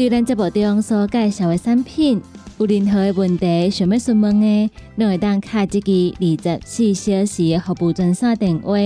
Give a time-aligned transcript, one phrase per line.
[0.00, 2.22] 对咱节目中所介绍的产品，
[2.56, 8.34] 有任何的问题想要询问的，都会当卡这个二十四小时的服务专线。
[8.34, 8.78] 电话。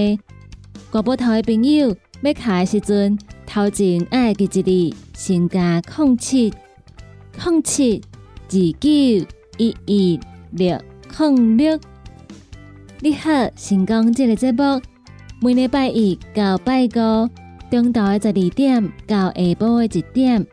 [0.91, 6.53] 挂拨头的朋友要卡的时阵，头前爱记一字，先加空七
[7.41, 8.03] 空七
[8.49, 8.91] 二九
[9.57, 10.77] 一一六
[11.17, 11.79] 零六。
[13.03, 14.83] 你好，成功这个节目，
[15.41, 17.31] 每礼拜一到拜五，
[17.71, 20.45] 中昼的十二点到下晡的一点。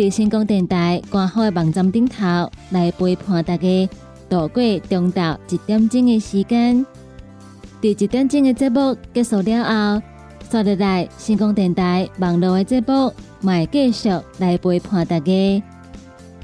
[0.00, 2.24] 在成功电台官方的网站顶头
[2.70, 3.86] 来陪伴大家
[4.30, 6.82] 度过中昼一点钟的时间。
[7.82, 10.02] 在一点钟的节目结束了后，
[10.50, 13.12] 刷入来成功电台网络的节目，
[13.42, 15.62] 卖继续来陪伴大家。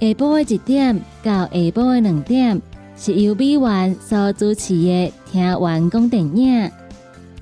[0.01, 2.61] 下晡的一点到下晡的两点，
[2.95, 6.71] 是由美元所主持的听完讲电影。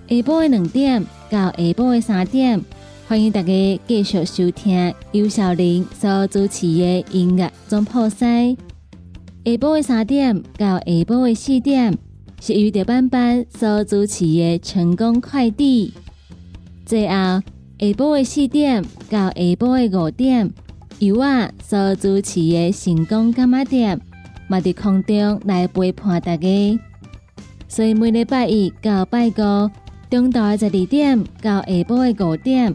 [0.09, 2.61] 下晡的两点到下晡的三点。
[3.07, 8.57] 欢迎大家继续收听尤小玲所主持的音乐总破塞。
[9.45, 11.99] 下晡的三点到下晡的四点，
[12.41, 15.93] 是由着班班所主持的成功快递。
[16.87, 17.43] 最后下
[17.79, 20.51] 晡的四点到下晡的五点，
[20.99, 24.01] 由我所主持的成功干妈店，
[24.49, 26.81] 嘛伫空中来陪伴大家。
[27.69, 29.71] 所以每礼拜一到拜五，
[30.09, 32.75] 中昼的十二点到下晡的五点。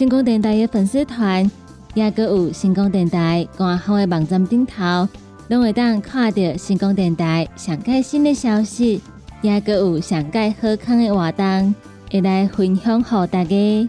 [0.00, 1.50] 星光电台的粉丝团，
[1.92, 5.06] 也个有星光电台官方的网站顶头，
[5.48, 8.98] 拢会当看到星光电台上盖新的消息，
[9.42, 11.74] 也个有上盖好康的活动，
[12.10, 13.88] 会来分享给大家。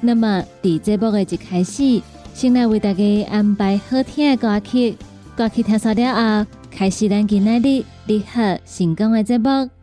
[0.00, 2.00] 那么，伫节目的一开始，
[2.32, 4.96] 先来为大家安排好听的歌曲，
[5.34, 9.79] 歌曲听熟了后，开始咱今日的你好成功的节目。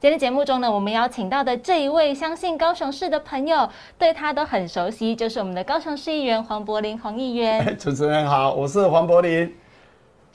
[0.00, 7.66] 今天节目中呢，我们邀请到的这一位，相信高雄市的朋友对他都很熟悉，就是我们的高雄市议员黄柏林黄议员。
[7.76, 9.52] 主持人好，我是黄柏林。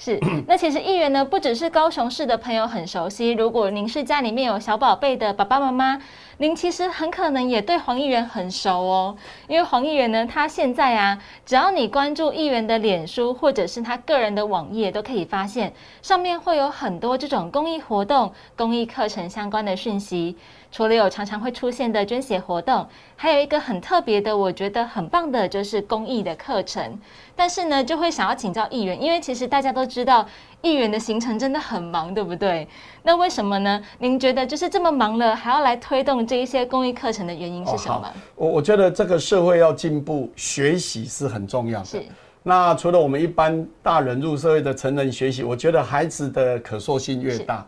[0.05, 0.19] 是，
[0.49, 6.01] 那其实议员呢，不只是高雄市的朋友很熟悉，如果您是家里面有小宝贝的爸爸妈妈。
[6.37, 9.15] 您其实很可能也对黄议员很熟哦，
[9.47, 15.71] 因为黄议员呢，他现在啊，只要你关注议员的脸书或者是他个人的网页，都可以发现
[16.01, 20.35] 上面会有很多这种公益活动、公益课程相关的讯息。
[20.73, 22.83] 除了有常常会出现的捐血活动，
[23.15, 26.99] 还有一个很特别的，我觉得很棒的，就是公益的课程。
[27.35, 30.27] 但是呢，就会想要请教议员，因为其实大家都知道，
[30.63, 32.67] 议员的行程真的很忙，对不对？
[33.03, 33.79] 那为什么呢？
[33.99, 38.11] 您觉得就是这么忙了，还要来推动这一些公益课程的原因是什么？
[38.35, 41.85] 我我觉得这个社会要进步，学习是很重要的。
[41.85, 42.03] 是。
[42.41, 47.63] 那除了我们一般大人入社会的成人学习，我觉得孩子的可塑性越大。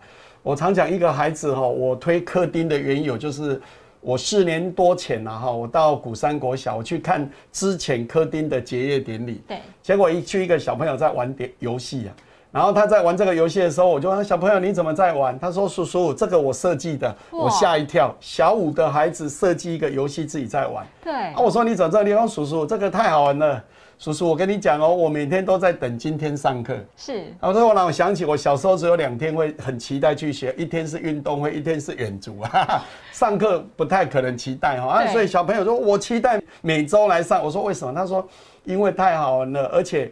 [0.46, 3.60] 我常讲一个孩子哈，我推科丁的缘由就是
[4.00, 12.14] 我四年多前呐哈，我到古山国小我去看之前科丁的结业典礼，对，结果一去一个小朋友在玩点游戏啊，
[12.52, 15.36] 然后他在玩这个游戏的时候，我就问小朋友你怎么在玩？
[15.40, 23.64] 他说叔叔这个我设计的，我吓一跳，小五的孩子设计一个游戏自己在玩，对，啊我说你怎么这方，叔叔这个太好玩了。
[23.98, 26.78] 叔叔，我跟你讲哦，我每天都在等今天上课。
[26.98, 32.84] 是，然后我让我想起我小时候只有两天会很期待去学，一天是运动会，一天是远足啊。
[33.14, 37.44] 上课不太可能期待哈啊，所以小朋友说我期待每周来上。
[37.44, 37.94] 我说为什么？
[37.94, 38.28] 他说
[38.66, 40.12] 因为太好玩了，而且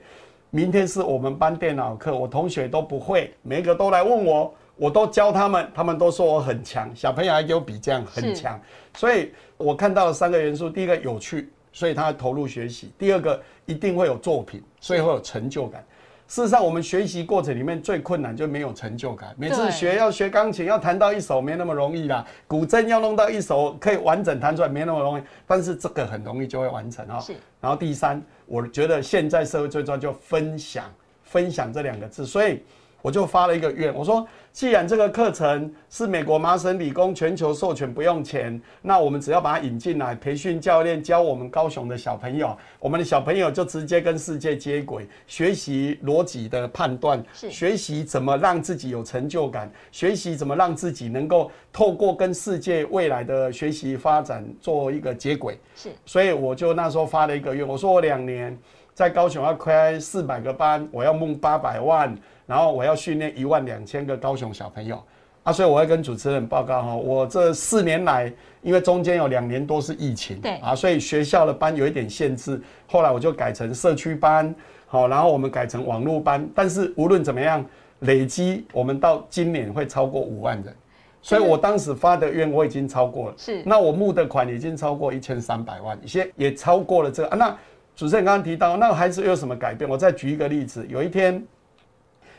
[0.49, 8.57] 明天是我们班电脑课，我同学都不会，每个都来问我，我都教他们，他们都说我很强，小朋友还给我比这样很强。
[8.95, 11.49] 所以我看到了三个元素，第一个有趣。
[11.75, 12.91] 所以他投入学习。
[12.99, 15.83] 第二个一定会有作品，所以会有成就感。
[16.25, 19.35] 事实上，我们学习过程里面最困难就没有成就感。
[19.37, 27.19] 每次对学要学钢琴，要弹到一首没那么容易啦，古筝要弄到一首可以完整弹出来没那么容易，但是这个很容易就会完成啊。
[27.19, 30.85] 是然后第三，我觉得现在社会最重要就分享，
[31.23, 32.63] 分享这两个字，所以
[33.03, 55.59] 我就发了一个愿，我说既然这个课程是美国麻省理工全球授权不用钱，那我们只要把它引进来，培训教练教我们高雄的小朋友，我们的小朋友就直接跟世界接轨，学习逻辑的判断，是学习怎么让自己有成就感，学习怎么让自己能够透过跟世界未来的学习发展做一个接轨。
[55.75, 58.57] 是所以我就那时候发了一个愿，我说我两年
[58.93, 65.01] 在高雄要开四百个班，我要募八百万，然后我要训练一万两千个高雄小朋友
[65.43, 68.31] 啊，所以我会跟主持人报告哈，我这四年来，
[68.61, 74.53] 因为中间有两年多是疫情，对啊，所以学校的班有一点限制，后来我就改成社区班，
[74.85, 77.65] 好，然后我们改成网络班，但是无论怎么样，
[77.99, 80.73] 累积我们到今年会超过五万人。
[81.21, 87.37] 所以我当时发的愿我已经超过了，是那我募的款已经超过一千三百万，有些也超过了这个啊。
[87.37, 87.57] 那
[87.95, 89.89] 主持人刚刚提到，那孩子有什么改变？
[89.89, 91.41] 我再举一个例子，有一天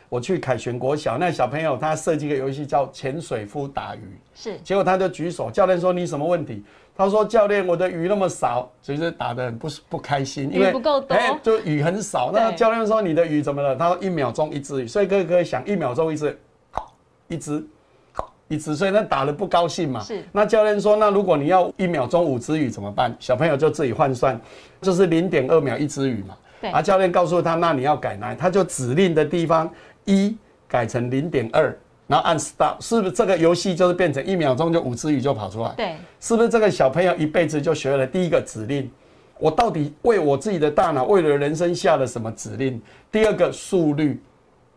[0.09, 4.01] 我去凯旋国小，那小朋友他设计一个游戏叫潜水夫打鱼，
[4.33, 6.63] 是结果他就举手，教练说你什么问题？
[6.97, 12.31] 他说教练我的鱼那么少，其实打的很不不开心，因为不够多哎就鱼很少。
[12.33, 13.75] 那教练说你的鱼怎么了？
[13.75, 16.39] 他说一秒钟一只鱼，所以各位可以想一秒钟一只，
[17.27, 17.65] 一只。
[18.47, 19.99] 一只，所以那打了不高兴嘛。
[20.01, 23.11] 是那教练说，那如果你要一秒钟五只鱼怎么办？
[23.19, 24.39] 小朋友就自己换算，
[24.79, 26.37] 就是零点二秒一只鱼嘛。
[26.61, 28.35] 对啊，教练告诉他，那你要改哪？
[28.35, 29.67] 他就指令的地方
[30.05, 30.35] 一
[30.67, 35.73] 改成零点二，然后按 stop，是不是这个游戏就是变成一秒钟就五只鱼就跑出来？
[35.75, 38.89] 对是不是这个小朋友一辈子就学了第一个指令？
[39.37, 42.81] 我到底为我自己的大脑，为了人生下了什么指令？
[43.11, 44.17] 第二个速率，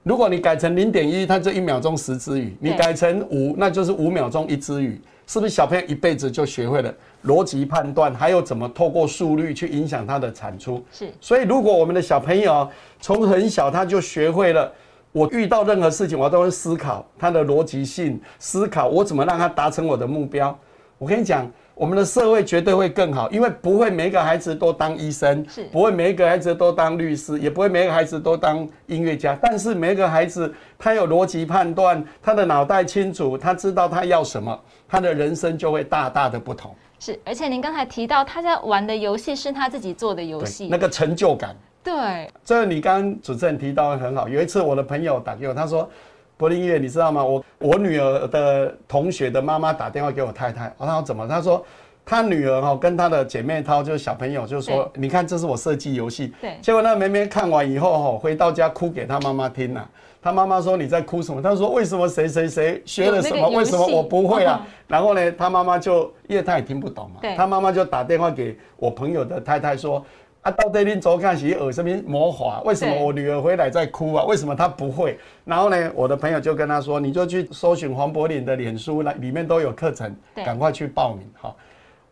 [0.02, 5.00] 如果你改成零点一，它就一秒钟十只鱼；你改成五，那就是五秒钟一只鱼。
[5.28, 6.92] 是不是小朋友一辈子就学会了
[7.26, 10.82] 逻辑判断，还有怎么透过速率去影响它的产出？
[10.90, 12.66] 是所以，如果我们的小朋友
[12.98, 14.72] 从很小他就学会了，
[15.18, 20.56] 我遇到任何事情，我都会思考它的逻辑性，思考我怎么让他达成我的目标。
[20.96, 29.36] 我跟你讲，我们的社会绝对会更好，因为不会每一个孩子都当医生是，不会每一个孩子都当律师，也不会每一个孩子都当音乐家。
[29.42, 34.56] 但是每一个孩子他有逻辑判断，他的脑袋清楚，他知道他要什么，
[34.88, 36.72] 他的人生就会大大的不同。
[37.00, 41.56] 是，而且您刚才提到他在玩的游戏是他自己做的游，戏那，个成就感。
[41.82, 44.28] 对这个你刚刚主持人提到的很好。
[44.28, 45.88] 有一次我的朋友打给我，他说
[46.36, 47.24] ：“柏林音乐，你知道吗？
[47.24, 51.26] 我我女儿的同学的妈妈打电话给我太太，我说怎么？
[51.26, 51.64] 他说
[52.04, 56.32] 他女儿哈跟他的姐妹淘就是小朋友，就是说你看这是我设计游戏。
[56.40, 59.88] 对结果那妹妹看完以后哈，回到家哭给她妈妈听了。
[60.20, 61.40] 她妈妈说你在哭什么？
[61.40, 63.48] 她说为什么谁谁谁学了什么？
[63.50, 64.66] 为什么我不会啊嗯？
[64.88, 70.04] 然后呢，她妈妈就因为她也听不懂嘛对，她妈妈就打电话给我朋友的太太说。
[70.48, 72.62] 啊，到底恁昨看是耳什么魔法？
[72.62, 74.24] 为什么我女儿回来在哭啊？
[74.24, 75.18] 为什么她不会？
[75.44, 81.54] 然后呢，我的朋友就跟她说，你就去搜寻黄柏林的脸书，那里面都有课程，对赶快去报名哈。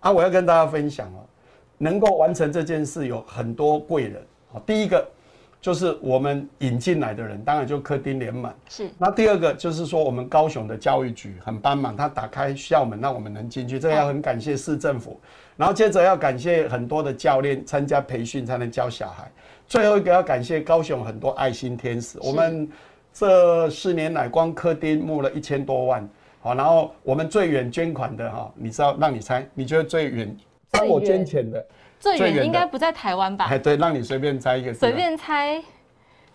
[0.00, 1.24] 啊，我要跟大家分享哦，
[1.78, 4.22] 能够完成这件事有很多贵人。
[4.52, 5.08] 好，第一个
[5.58, 8.52] 就是我们引进来的人，当然就客丁联盟。
[8.68, 15.18] 是那第二个就是说，我们高雄的教育局很帮忙，他打开校门让我们能进去，这个要很感谢市政府。
[15.56, 19.30] 然后接着要感谢很多的教练参加培训才能教小孩。
[19.66, 22.68] 最后一个要感谢高雄很多爱心天使，我们
[23.12, 26.08] 这四年来光科丁募了一千多万。
[26.40, 28.96] 好，然后我们最远捐款的哈，你知道？
[29.00, 30.36] 让你猜，你觉得最远
[30.70, 31.66] 帮我捐钱的？
[31.98, 33.58] 最最远应该不在台湾吧哎，？
[33.58, 34.72] 对，让你随便猜一个。
[34.72, 35.60] 随便猜，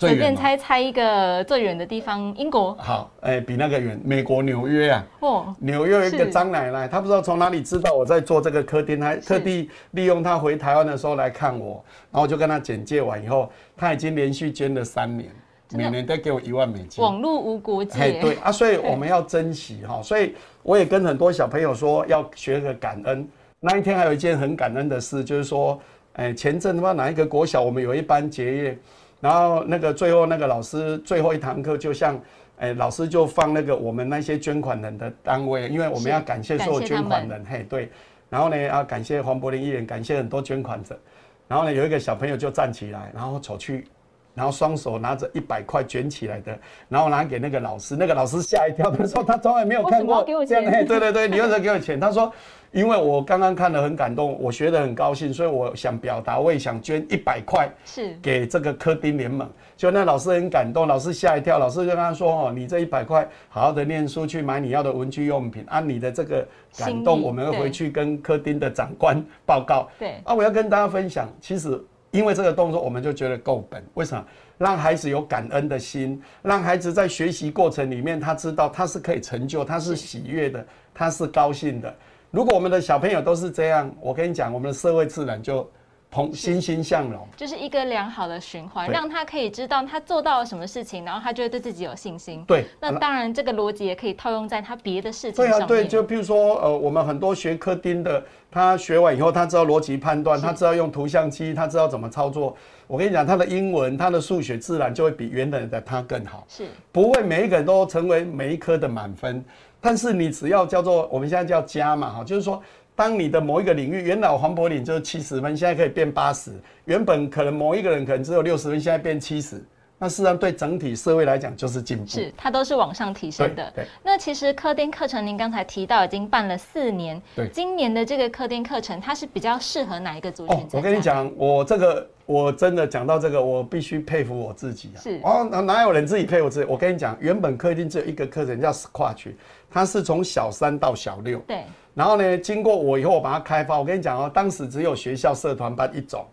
[0.07, 5.05] 随便猜猜一个最远的地方，英国好，哎，比那个远，美国纽约啊。
[5.19, 15.29] 哦，纽约有一个是张奶奶，她不知道从哪里知道我在做这个科丁，还特地利用她回台湾的时候来看我，然后我就跟她简介完以后，她已经连续捐了三年，
[15.73, 17.03] 每年都给我一万美金。
[17.03, 23.27] 网络无国界哎，界，对啊，所以我们要珍惜哈， 所以我也跟很多小朋友说要学个感恩。
[23.59, 25.79] 那一天还有一件很感恩的事，就是说，
[26.13, 28.79] 哎，前阵他妈哪一个国小，我们有一班结业，
[29.21, 32.19] 然后那个最后那个老师最后一堂课，就像，
[32.57, 37.89] 哎，老师就放那个我们那些捐款人的单位，因为我们要感谢所有捐款人，嘿，对，
[38.29, 40.99] 然后呢，啊，感谢黄柏林议员，感谢很多捐款者，
[41.47, 43.87] 然后呢，有一个小朋友就站起来，然后走去
[44.33, 46.57] 然后双手拿着一百块卷起来的，
[46.87, 51.99] 然后拿给那个老师，那个老师吓一跳，他说他从来没有看过这样，对对对，你为什么给我钱？
[51.99, 52.31] 他说，
[52.71, 59.49] 因为我刚刚看了很感动，我学得很高兴，所以我想表达，我也想捐一百块，是给这个科丁联盟。
[59.75, 65.65] 就那老师很感动，老师吓一跳，老师就跟他说：“哦，你这一百块，好好的念书，去买你要的文具用品。
[65.67, 66.47] 按你的这个
[66.77, 69.89] 感动，我们会回去跟科丁的长官报告。
[69.97, 71.83] 对啊，我要跟大家分享，其实。
[72.11, 73.83] 因为这个动作，我们就觉得够本。
[73.95, 74.25] 为什么？
[74.57, 81.93] 让孩子有感恩的心，让孩子在学习过程里面，他知道他是可以成就，他是喜悦的，他是高兴的。
[82.29, 85.67] 如果我们的小朋友都是这样，我跟你讲，我们的社会自然就。
[86.11, 92.43] 同欣欣向荣，就是一个良好的循环，让他可以知道他做到了什么事情，然后他就会对自己有信心。
[92.45, 95.67] 对，那当然这个逻辑也可以套用在他别的事情上面。
[95.67, 102.57] 对啊，对，就比如说，呃，我们很多学科丁的，他学完以后，他知道逻辑判断，他知道用图像机，他知道怎么操作。
[102.87, 106.43] 我跟你讲，他的英文、他的数学自然就会比原本的他更好。
[106.49, 109.41] 是，不会每一个人都成为每一科的满分，
[109.79, 112.61] 但是你只要叫做我们现在叫加嘛，哈，就是说。
[112.95, 116.51] 当你的某一个领域，原来黄柏岭就是七十分，现在可以变八十。
[116.85, 119.63] 原本可能某一个人可能只有六十分，现在变七十。
[119.97, 123.71] 那事实上对整体社会来讲就是进步，是它都是往上提升的。
[123.75, 123.85] 对。
[124.03, 127.21] 那其实科丁课程，您刚才提到已经办了四年。
[127.35, 127.47] 对。
[127.49, 130.57] 今年的这个科丁课程，它是比较适合哪一个族群？
[130.57, 134.99] 哦，我跟你讲，我这个我真的讲到这个，我必须佩服我自己啊。
[134.99, 135.19] 是。
[135.23, 136.65] 哦，哪哪有人自己佩服自己？
[136.67, 139.31] 我跟你讲，原本科丁只有一个课程叫 Squatch，
[139.69, 141.37] 它是从小三到小六。
[141.47, 141.63] 对。
[141.93, 143.77] 然后呢，经过我以后，我把它开发。
[143.77, 146.25] 我跟你讲哦，当时只有学校社团班一种，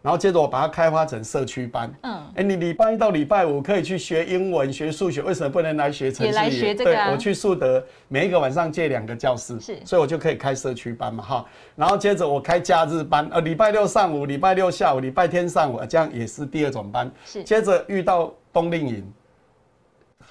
[0.00, 1.94] 然后接着我把它开发成社区班。
[2.02, 6.76] 嗯，哎，你礼拜一到礼拜五可以去学英文、学数学，为什么不能来学程序员？
[6.76, 11.46] 对，我去树德，每一个晚上借两个教室，是，所以我就可以开社区班嘛，哈。
[11.76, 17.10] 然后接着我开假日班，呃，礼拜六上午、礼拜六下午、礼拜天上午，这样也是第二种班。
[17.26, 19.12] 是，接着遇到冬令营。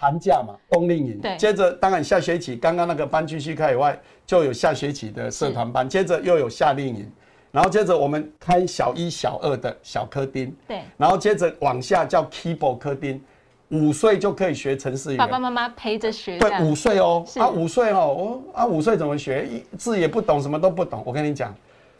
[0.02, 1.20] 寒假嘛，冬令营。
[1.22, 1.38] 对。
[1.38, 5.88] 接着，当然下学期刚刚那个班继续开以外，就有下学期的社团班。
[5.88, 7.08] 接着又有夏令营，
[7.52, 10.52] 然后接着我们开小一、小二的小科丁。
[10.68, 10.82] 对。
[10.98, 13.22] 然后接着往下叫 keyboard 科丁，
[13.70, 15.20] 五岁就可以学城市语言。
[15.20, 16.40] 爸爸妈妈陪着学。
[16.40, 17.24] 对，五岁哦。
[17.36, 19.46] 啊，五岁哦，我啊，五岁怎么学？
[19.46, 21.04] 一字也不懂，什么都不懂。
[21.06, 21.54] 我跟你讲，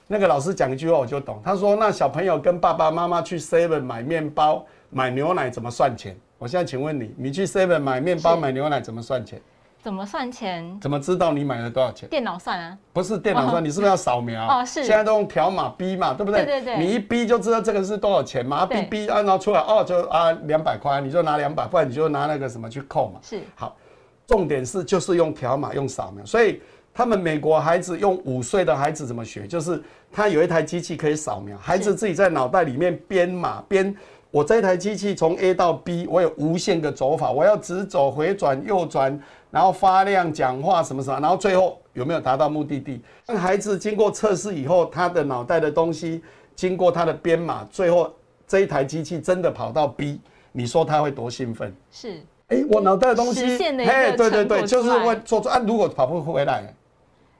[0.08, 1.40] 那个老师讲一句话我就懂。
[1.46, 9.40] 他说：“那小朋友跟爸爸妈妈去 seven 买面包、买牛奶，怎么算钱？”我现在请问你，你去 Seven 买面包、买牛奶怎么算钱？
[9.80, 10.76] 怎么算钱？
[10.82, 12.10] 怎么知道你买了多少钱？
[12.10, 12.76] 电脑算啊？
[12.92, 14.48] 不是电脑算，你是不是要扫描？
[14.48, 14.84] 哦，是。
[14.84, 16.44] 现在都用条码逼嘛，对不对？
[16.44, 16.84] 对对对。
[16.84, 23.20] 你一逼就知道这个是多少钱嘛，逼逼按照出来，哦，就啊两百块，你就拿两百，不然你就拿那个什么去扣嘛。
[23.22, 23.40] 是。
[23.54, 23.78] 好，
[24.26, 26.60] 重点是就是用条码用扫描，所以
[26.92, 29.46] 他们美国孩子用五岁的孩子怎么学？
[29.46, 29.80] 就是
[30.12, 33.96] 他有一台机器可以扫描，孩子自己在脑袋里面编码编。
[34.32, 39.20] 我这台机器从 A 到 B，我有无限个走法，我要直走、回转、右转，
[39.52, 43.02] 然后发亮、讲话什么什么，然后最后有没有达到目的地？
[43.28, 46.24] 让孩子经过测试以后，他的脑袋的东西
[46.56, 48.10] 经过他的编码，最后
[48.48, 50.22] 这一台机器真的跑到 B，
[50.54, 51.76] 你说他会多兴奋？
[51.92, 53.42] 是，哎，我脑袋的东西，
[53.86, 56.74] 哎，对对对，就是会做出啊，如果跑不回来。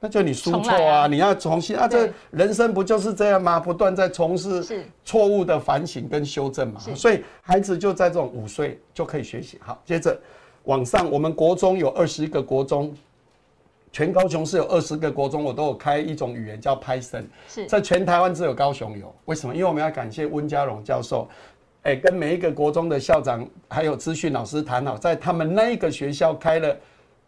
[0.04, 1.06] 那就你输错啊！
[1.06, 1.86] 你要重新啊！
[1.86, 3.60] 这人生不就是这样吗？
[3.60, 6.80] 不断在从事错误的反省跟修正嘛。
[6.96, 9.60] 所以孩子就在这种五岁就可以学习。
[9.62, 10.20] 好，接着
[10.64, 12.92] 往上，我们国中有二十一个国中，
[13.92, 17.22] 全高雄市有二十个国中，我都有开一种语言叫 Python。
[17.46, 19.14] 是在全台湾只有高雄有。
[19.26, 19.54] 为什么？
[19.54, 21.28] 因为我们要感谢温家荣教授，
[21.82, 26.76] 哎，跟每一个国中的校长还有资讯老师谈好，在他们那一个学校开了。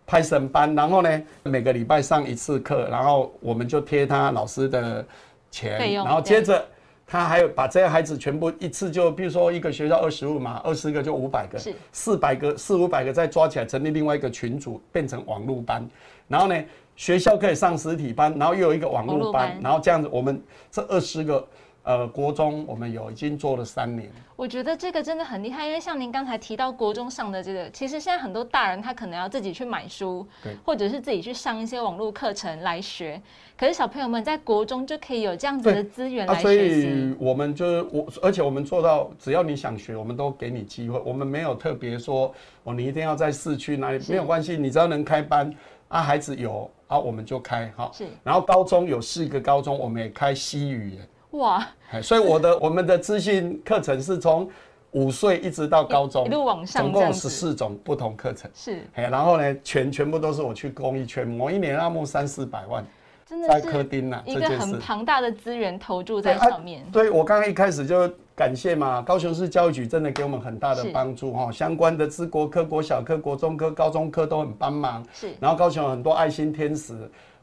[0.06, 5.04] Python 班，然后呢，每个礼拜上一次课，然后我们就贴他老师的
[5.50, 6.64] 钱，然后接着
[7.06, 11.58] 他还有把这些孩子全部一次就，比如说一个学校二十五嘛，二十个就五百个，
[11.90, 15.88] 四百个四五百个再抓起来成立另外一个群组，变成网络班，
[16.28, 16.64] 然后呢，
[16.96, 21.46] 学校可以上实体班，然后又有一个网络班，然后这样子，我们这二十个。
[21.84, 33.20] 呃，国中我们有已经做了三年，我觉得这个真的很厉害，因为像您刚才提到国中上的这个，其实现在很多大人他可能要自己去买书，对，或者是自己去上一些网络课程来学，
[33.54, 36.80] 可是小朋友们在国中就可以有这样子的资源来学习。
[36.80, 45.54] 所以我们就是我，而且我们做到只要你想学，我们都给你机会，我们没有特别说哦，你一定要在市区哪里没有关系，你只要能开班
[45.88, 47.90] 啊，孩子有啊，我们就开哈。
[47.92, 51.06] 是，然后高中有四个高中，我们也开西语言。
[51.34, 51.66] 哇，
[52.02, 54.48] 所以我的我们的资讯课程是从
[54.92, 58.48] 五岁一直到高中，一路往上，总共十四种不同课程。
[58.54, 62.86] 是，哎，然后呢，全全部都是我去公益圈，我一年要募三四百万，
[63.26, 66.86] 真的是科丁呐，一个很庞大的资源投注在上面。
[66.92, 75.04] 对，我刚刚一开始就感谢嘛，高雄市教育局真的给我们很大的帮助哈，相关的资国科、国小科、国中科、高中科都很帮忙。
[75.12, 76.94] 是，然后高雄有很多爱心天使，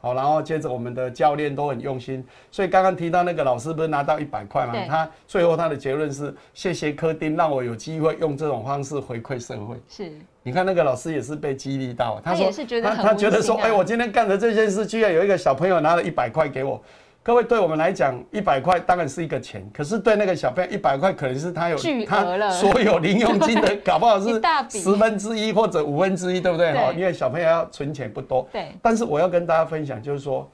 [0.02, 4.74] 好，然后接着我们的教练都很用心，所以刚刚提到那个老师不是拿到一百块嘛？
[4.88, 9.76] 他最后他的结论是谢谢柯丁，让我有机会用这种方式回馈社会。
[9.88, 12.50] 是，你看那个老师也是被激励到，他说
[12.82, 16.82] 他他觉得说，哎，我今天干的这件事，居然有一个小朋友拿了一百块给我。
[17.24, 26.72] 各位，对我们来讲，一百块当然是一个钱，可是对那个小朋友，一百块可能是他有他所有零用金的， 搞不好是十分之一或者五分之一，对不对？
[26.72, 28.48] 哈，因为小朋友要存钱不多。
[28.50, 28.72] 对。
[28.82, 30.50] 但是我要跟大家分享，就是说，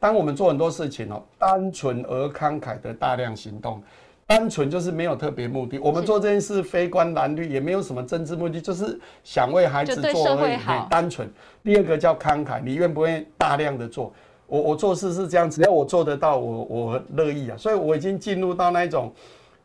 [0.00, 3.80] 当我们做很多事情哦，单纯而慷慨的大量行动，
[4.26, 5.78] 单纯就是没有特别目的。
[5.78, 10.58] 我们做这件事非关蓝绿，也没有什么政治目的，就是想为孩子做而已。
[10.90, 11.30] 单纯。
[11.62, 14.12] 第二个叫慷慨，你愿不愿意大量的做？
[14.48, 19.12] 我我做事是这样，只要我做得到，我我乐意啊，所以我已经进入到那一种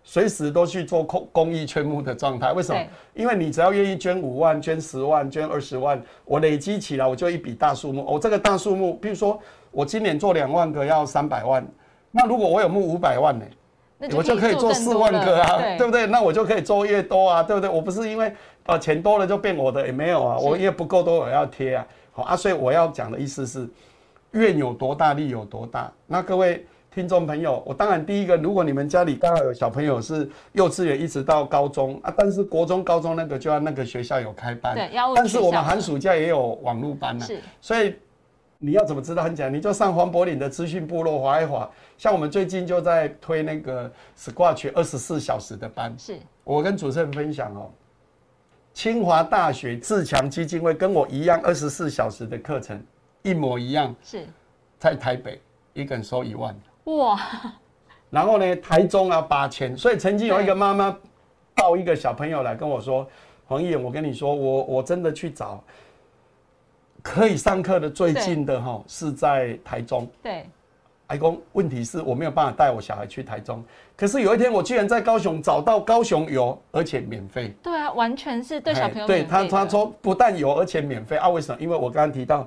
[0.04, 2.52] 随时都去做公公益捐募的状态。
[2.52, 2.82] 为什么？
[3.13, 8.06] 因为你只要愿意捐五万、捐十万、捐二十万，我累积起来我就一笔大数目。
[8.06, 9.40] 我这个大数目，比如说
[9.72, 11.66] 我今年做两万个要三百万，
[12.12, 13.46] 那如果我有募五百万呢，
[14.13, 16.06] 我就可以做四万个啊，对不对？
[16.08, 17.70] 那我就可以做越多啊，对不对？
[17.70, 18.34] 我不是因为
[18.66, 23.66] 呃钱多了就变我的，也没有啊，我因为不够多我要贴啊，好啊，所以我要讲的意思是。
[24.34, 25.92] 愿有多大力有多大。
[26.06, 37.40] 那各位听众朋友，我当然第一个，如果你们家里刚好有小朋友是幼稚园一直到高中啊，但是国中、高中那个就要那个学校有开班，对，但是我们寒暑假也有网络班呢，是。
[37.62, 37.96] 所以
[38.60, 39.24] 你要怎么知道？
[39.24, 41.70] 很简单，你就上黄柏岭的资讯部落划一划。
[41.98, 47.72] 像我们最近就在推那个 Squatch 二十四小时的班，是我跟主持人分享哦。
[48.74, 52.84] 清华大学自强基金会跟我一样二十四小时的课程。
[53.24, 54.27] 一模一样，是，
[54.77, 55.42] 在台北
[55.74, 56.53] 一个人收一万，
[56.84, 57.20] 哇，
[58.10, 60.96] 然后呢，台中啊八千，所以曾经有一个妈妈
[61.56, 63.08] 抱一个小朋友来跟我说
[63.48, 65.63] ：“黄毅，我跟你说，我我真的去找
[67.01, 70.46] 可以上课的最近的哈，是在台中。”对，
[71.08, 73.63] 阿公，问题是我没有办法带我小孩去台中，
[73.96, 77.56] 可是有一天我居然在高雄找到高雄有，而且免费。
[77.63, 81.30] 对啊，完全是对小朋友对他他说不但有，而且免费啊？
[81.30, 81.62] 为什么？
[81.62, 82.46] 因为我刚刚提到。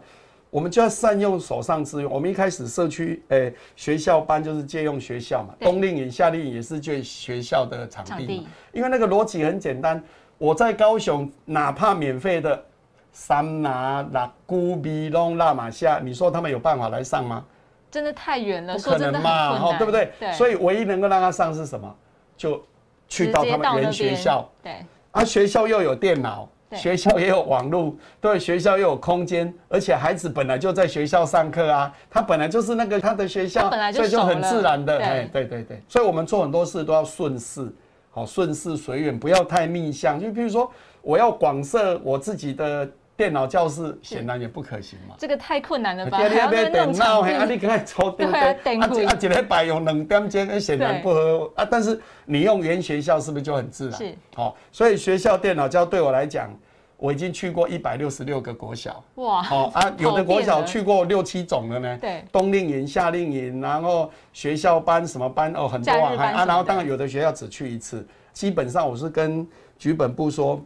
[0.50, 2.11] 我们就要善用手上资源。
[2.11, 8.47] 我们一开始社区诶学校班就是借用学校嘛，冬令营、夏令营也是借学校的场地。
[8.73, 10.02] 因为那个逻辑很简单，
[10.39, 12.65] 我在高雄哪怕免费的
[13.13, 17.45] 桑拿、拉古比隆、拉马夏，你说他们有办法来上吗？
[17.91, 20.13] 真的太远了，不可能嘛，哈，对不对？
[20.19, 20.32] 对。
[20.32, 21.95] 所以唯一能够让他上是什么？
[22.37, 22.63] 就
[23.09, 24.49] 去到他们原学校。
[24.63, 24.85] 对。
[25.13, 26.49] 啊，学校又有电脑。
[26.73, 37.73] 学校也有网络，对，学校又有空间，而且孩子本来就在学校上课啊，他本来就是那个他的学校，所以就很自然的，哎，对对对，所以我们做很多事都要顺势，
[38.11, 40.19] 好顺势随缘，不要太逆向。
[40.19, 40.71] 就比如说，
[41.02, 42.89] 我要广设我自己的。
[43.17, 46.19] 电脑教室显然也不可行嘛，这个太困难了吧？
[46.19, 48.41] 还要弄场啊，你刚才抽电灯，
[48.81, 51.65] 啊，啊，一礼拜用两点钟，显然不合啊。
[51.65, 53.99] 但是你用原学校是不是就很自然？
[53.99, 56.55] 是，好，所以学校电脑教对我来讲，
[56.99, 61.99] 我已经去过一百六十六个国小，哇，好啊，有的国小去过六七种了呢。
[61.99, 69.49] 对，冬令营、夏令营，然后学校班什么班哦，很多啊，啊，然后当然有的学校只去一次，基本上我是跟
[69.79, 70.63] 局本部说。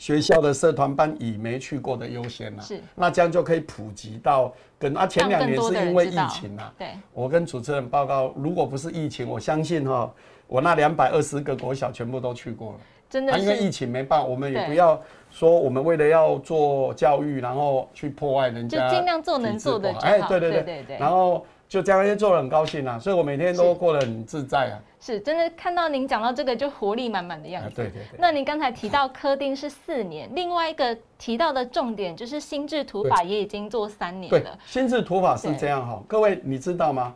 [0.00, 10.10] 学校的社团班以没去过的优先啦，是，那这样就可以普及到跟啊前两年是因为疫情啊，对，我跟主持人报告，如果不是疫情，我相信哈，
[10.46, 12.78] 我那两百二十个国小全部都去过了，
[13.10, 14.98] 真的，因为疫情没办法，我们也不要
[15.30, 20.82] 说我们为了要做教育，然后去破坏人家，就尽量做能做的，哎，对对对。
[20.82, 21.44] 对，然后。
[21.70, 24.78] 就这样做的很高兴啊，所以我每天都过得很自在啊。
[25.00, 27.70] 是真的看到您讲到这个就活力满满的样子。
[27.74, 28.18] 对对对。
[28.18, 34.58] 那您刚才提到科丁是四年，另外一个提到的重点就是心智图法也已经做三年了。
[34.66, 37.14] 心智图法是这样哈，各位你知道吗？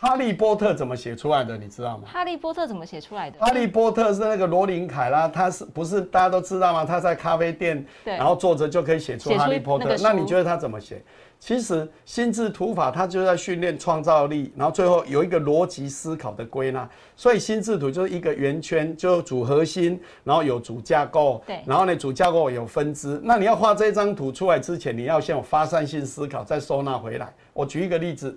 [0.00, 1.58] 哈利波特怎么写出来的？
[1.58, 2.04] 你知道吗？
[2.06, 3.40] 哈利波特怎么写出来的？
[3.40, 6.84] 哈利波特是那个罗琳凯拉，他是不是大家都知道吗？
[6.84, 9.96] 他在咖啡店，然后坐着就可以写出哈利波特。
[10.00, 11.02] 那你觉得他怎么写？
[11.40, 16.88] 其实心智图法它就在训练创造力，然后最后有一个逻辑思考的归纳。
[17.16, 23.20] 所以心智图就是一个圆圈，就主核心，然后有主架构，对，然后呢主架构有分支。
[23.22, 27.32] 那你要画这张图出来之前，你要先有发散性思考，再收纳回来。
[27.52, 28.36] 我举一个例子，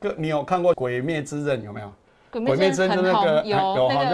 [0.00, 1.92] 个你有看过《鬼灭之刃》有没有？
[2.30, 3.56] 鬼灭之刃就那个有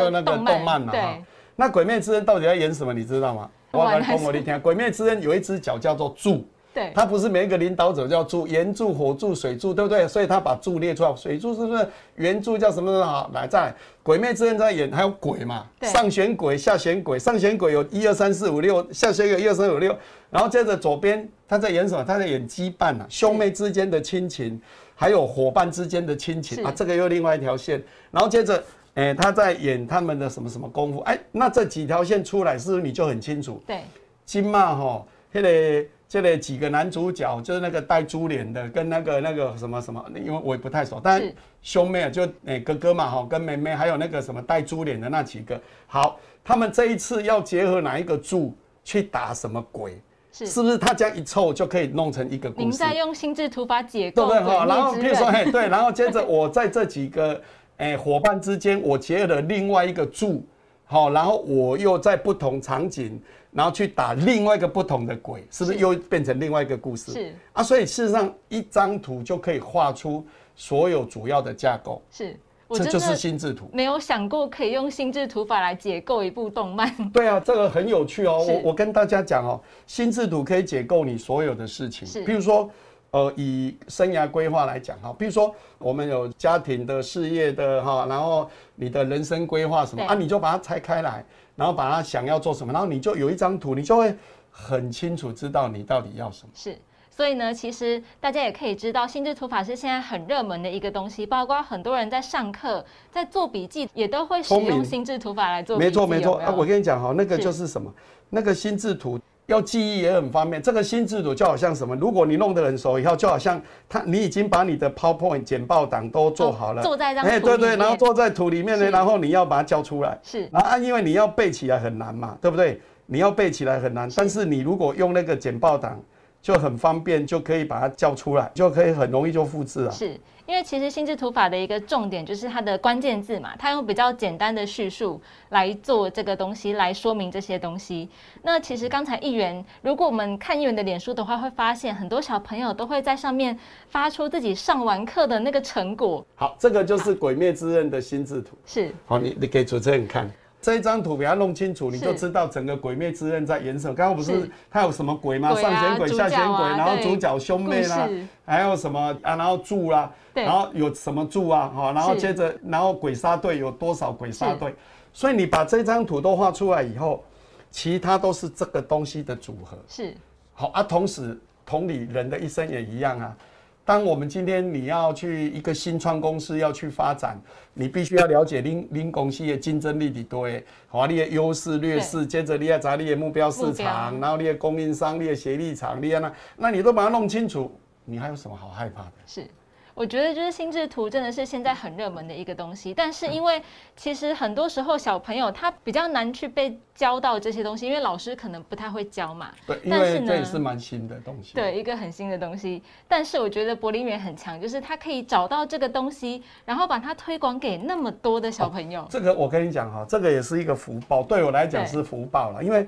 [0.05, 1.19] 有那个动漫嘛哈。
[1.57, 2.93] 那《鬼灭之刃》到底要演什么？
[2.93, 3.49] 你知道吗？
[3.71, 6.45] 我来讲我你听，《鬼灭之刃》有一只脚叫做柱。
[6.75, 10.09] 对，他不是每一个领导者叫柱，圆柱、火柱、水柱，对不对？
[10.09, 11.87] 所以他把柱列出来，水柱是不是？
[12.17, 13.05] 圆柱叫什么？
[13.05, 15.65] 好，来在鬼灭之刃在演，还有鬼嘛？
[15.83, 19.97] 上弦鬼、下弦鬼，上弦鬼有一二三四五六，下弦有一二三四五六，
[20.31, 22.03] 然后接着左边他在演什么？
[22.03, 24.61] 他在演羁绊啊，兄妹之间的亲情，
[24.97, 28.63] 还有伙伴之间的亲情啊，这个又另外一条线，然后接着。
[28.95, 31.01] 哎，他在演他们的什么什么功夫？
[31.01, 33.61] 哎，那这几条线出来，是不是你就很清楚？
[33.67, 33.81] 对，
[34.25, 41.21] 金嘛哈，那个这里几个男主角就是那个带猪脸的，跟那个那个什么什么，因为我也不太熟，但
[41.61, 45.61] 兄妹啊，就哎哥哥嘛哈，跟妹妹，还有那个什么带猪脸的那几个。
[45.89, 50.01] 好，他们这一次要结合哪一个柱去打什么鬼？
[50.31, 52.63] 是是不是他这样一凑就可以弄成一个故事？
[52.63, 54.57] 您在用心智图法解构对不对？
[54.57, 57.43] 哈，然后比如说嘿，对，然后接着我在这几个。
[57.79, 60.47] 哎，伙伴之间，我结合了另外一个柱，
[60.85, 63.21] 好，然后我又在不同场景，
[63.55, 67.13] 然后去打另外一个不同的鬼，是不是又变成另外一个故事？
[67.13, 72.03] 是啊，所以事实上一张图就可以画出所有主要的架构。
[72.11, 72.37] 是，
[72.69, 73.71] 这就是心智图。
[73.73, 76.93] 没有想过可以用心智图法来解构一部动漫。
[77.11, 78.45] 对啊，这个很有趣哦。
[78.47, 82.69] 我我跟大家讲哦，心智图可以解构你所有的事情，比如说。
[83.15, 91.25] 呃，以生涯规划来讲哈，比如说我们有家庭的、事业的哈，然后你的人生规划什么啊，你就把它拆开来，
[91.55, 94.13] 然后把它想要做什么，然后你就有一张图，你就会
[94.51, 96.51] 很清楚知道你到底要什么。
[96.57, 96.77] 是，
[97.09, 105.79] 所以呢，其实大家也可以知道，心智图法是现在很热门的一个东西，包括很多人在上课、在做笔记，也都会使用心智图法来做。
[105.79, 107.95] 没错没错啊，我跟你讲哈，那个就是什么，
[108.29, 109.21] 那个心智图。
[109.47, 111.95] 要记忆也很方便，这个新制度就好像什么？
[111.97, 122.81] 如果你弄得很熟以后，就好像他你已经把你的 PowerPoint 简报档都做好了，坐在对对，然后坐在土里面呢，然后你要把它交出来，是，然后因为你要背起来很难嘛，对不对？
[123.07, 126.01] 你要背起来很难，但是你如果用那个简报档
[126.41, 129.91] 就很方便，就可以把它叫出来，就可以很容易就复制了。
[129.91, 130.19] 是。
[130.47, 138.09] 因为其实心智图法的一个重点就是它的关键字嘛，它用比较简单的叙述来做这个东西，来说明这些东西。
[138.43, 146.25] 那其实刚才议员，如果我们看议员的脸书的话，会发现很多小朋友都会在上面发出自己上完课的那个成果。
[146.35, 148.57] 好，这个就是《鬼灭之刃》的心智图。
[148.67, 148.93] 是。
[149.07, 150.31] 好，你你给主持人看。
[150.65, 153.95] 这一张图给它弄清楚，你就知道整个鬼灭之刃在演什么。
[153.95, 155.55] 刚刚不是它有什么鬼吗？
[155.55, 158.09] 上弦鬼、下弦鬼，然后主角兄妹啦，
[158.47, 159.37] 还有什么啊？
[159.37, 161.69] 然后柱啦，然后有什么柱啊？
[161.69, 164.75] 哈，然后接着，然后鬼杀队有多少鬼杀队？
[165.13, 167.23] 所以你把这张图都画出来以后，
[167.71, 169.77] 其他都是这个东西的组合。
[169.87, 170.17] 是。
[170.55, 173.37] 好啊，同时同理，人的一生也一样啊。
[173.85, 177.39] 当我们今天你要去一个新创公司要去发展，
[177.75, 180.49] 你必须要了解您您公司的竞争力的多，
[180.89, 187.71] 华，你的优势劣势，接着你要找你的目标市场，然后你的供应商、你的协力厂，你那那你都把它弄清楚，
[188.07, 189.13] 你还有什么好害怕的？
[189.27, 189.47] 是。
[189.95, 193.63] 我觉得就是心智图真的是现在很热门的一个东西，但是因为
[193.97, 199.53] 其实很多时候小朋友他比较难去被教到这些东西，因为老师可能不太会教嘛。
[199.67, 201.55] 对，因为这也是蛮新的东西。
[201.55, 202.83] 对，一个很新的东西。
[203.07, 209.07] 但是我觉得柏林园很强，就是他可以找到这个东西，然后把它推广给那么多的小朋友。
[209.09, 212.85] 这个我跟你讲哈，这个也是一个福报，对我来讲是福报了，因为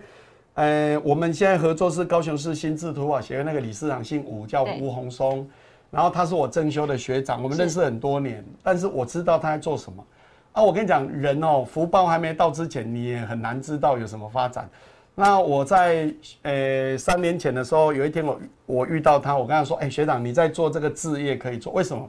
[0.54, 5.48] 呃，我们现在合作是高雄市心智图法协会那个理事长姓吴，叫吴宏松。
[5.96, 10.04] 然后他是我正修的学长，我们认识很多年，但是我知道他在做什么。
[10.52, 14.68] 啊，我跟你讲，人哦，福报还没到之前，你也很难知道有什么发展。
[15.14, 21.72] 那我在呃三年前的时候，有一天我我遇到他，我跟他说：“哎，学长，你在做这个置业可以做？
[21.72, 22.06] 为什么？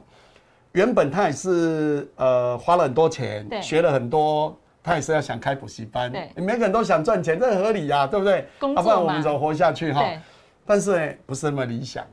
[0.72, 6.12] 原本他也是呃花了很多钱，学了很多，他也是要想开补习班。
[6.36, 8.46] 每个人都想赚钱，这很合理呀，对不对？
[8.58, 10.04] 不然我们怎么活下去哈？
[10.66, 12.04] 但是呢，不是那么理想。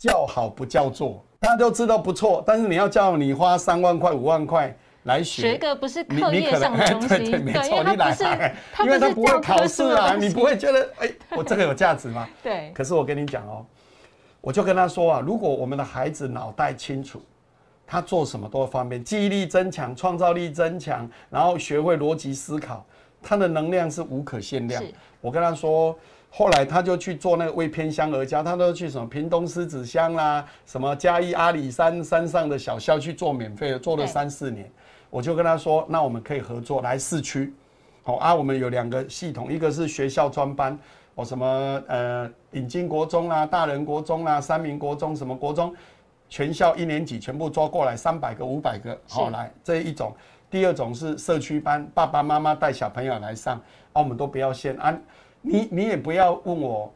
[0.00, 12.26] 叫好不叫座，大家都知道不错，但是你要叫你花三万块、五万块来学，学个不是课业上的东西，对对没错，你来，因为他不会考试啊，你不会觉得哎，我这个有价值吗？
[12.42, 12.72] 对。
[12.74, 13.62] 可是我跟你讲哦，
[14.40, 17.20] 我就跟他说啊，如果我们的孩子脑袋清楚，
[17.86, 22.86] 他做什么都方便，记忆力增强，创造力增强，然后学会逻辑思考，
[23.20, 24.82] 他的能量是无可限量。
[25.20, 25.94] 我跟他说。
[26.30, 34.70] 后来他就去做那个为偏乡而家，他都去什么屏东狮子乡啦，什么嘉义阿里山山上的小校去做免费的，做了三四年。
[35.10, 37.52] 我就跟他说，那我们可以合作来市区，
[38.04, 40.78] 好啊，我们有两个系统，一个是学校专班，
[41.16, 45.74] 哦什么呃引进国中啦、大人国中啦、三民国中什么国中，
[46.28, 50.14] 全校一年级全部抓过来三百个、五百个，好来这一种。
[50.48, 53.56] 第二种是社区班，爸爸妈妈带小朋友来上，
[53.92, 54.96] 啊我们都不要限啊。
[55.42, 56.92] 你你也不要问我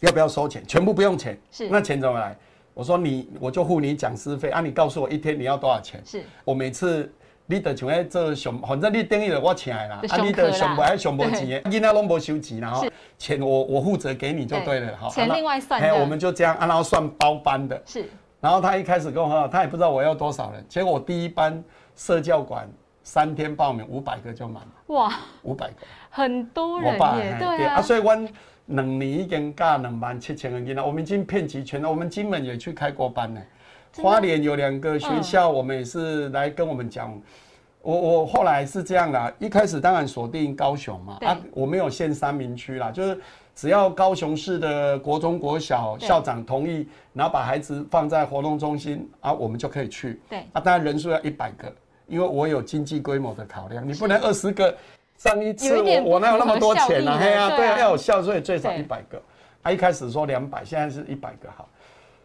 [0.00, 0.62] 要不要收钱？
[0.66, 1.38] 全部不用钱。
[1.50, 2.36] 是那钱怎么来？
[2.72, 6.00] 我说你，我就付你讲师费啊，你告诉我一天你要多少钱？
[6.06, 7.12] 是我每次
[7.46, 12.86] 你得像在做上，反正你等于了我请来啦，啊，你得上不还上不钱的，囡仔拢无收钱啦，哈，
[13.18, 18.08] 钱我我负责给你就对了，好，钱另外算哎我们就这样，啊然后算包班的，是
[18.40, 21.62] 然后他一开始跟我说，他也不知道我要多少人，结果我第一班
[21.96, 22.66] 社教馆
[23.02, 25.74] 三天报名五百个就满了，哇，五百个。
[26.10, 28.28] 很多人耶，对啊，所以阮
[28.66, 31.88] 两年已经教两万七千个囡仔，我们已经遍及全了。
[31.88, 33.40] 我们金门也去开过班呢，
[34.02, 37.16] 花莲有两个学校，我们也是来跟我们讲。
[37.82, 43.18] 我我后来是这样啦，一开始当然锁定高雄嘛，对啊，我没有限三明区啦，就是
[43.54, 50.20] 只要高雄市的国中国小校长同意，然后把孩子放在活动中心啊，我们就可以去。
[50.28, 51.72] 对啊，当然人数要一百个，
[52.06, 54.76] 因为我有经济规模的考量，你不能二十个。
[55.20, 59.20] 上一次我我哪有那么多钱呢、不符合效益的嘿呀、对啊对啊，要有效，所以最少一百个。
[59.62, 61.68] 他一开始说两百，现在是一百个好。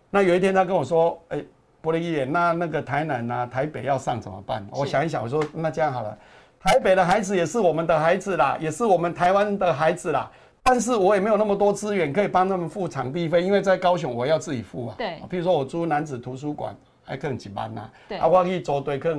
[0.10, 1.44] 那有一天他跟我说，哎、
[1.84, 4.66] 玻璃眼，那那个台南啊、台北要上怎么办？
[4.72, 6.18] 我想一想，我说那这样好了，
[6.58, 10.32] 台北的孩子也是我们的孩子啦，也是我们台湾的孩子啦。
[10.64, 14.96] 但是我也没有那么多资源可以帮他们付场地费，因为在高雄我要自己付啊。
[14.98, 19.14] 对比如说我租男子图书馆，还可能几万呐、对啊，我去组队可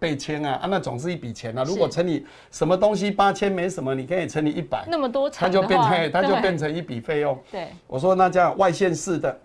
[0.00, 1.62] 能备签啊，啊，那总是一笔钱啊。
[1.62, 7.38] 如果乘以什么东西八千没什么，你可以乘以一百，那么多它就变成它就对变成一笔费用。
[7.52, 7.68] 对。
[7.86, 9.38] 我说那这样外县市的，